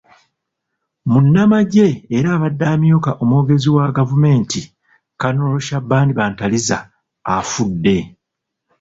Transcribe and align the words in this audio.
Munnnamajje 1.11 1.87
era 2.17 2.29
abadde 2.37 2.65
amyuka 2.73 3.11
omwogezi 3.21 3.69
wa 3.75 3.85
gavumenti, 3.97 4.61
Colonel 5.21 5.59
Shaban 5.67 6.07
Bantariza 6.17 6.77
afudde. 7.35 7.97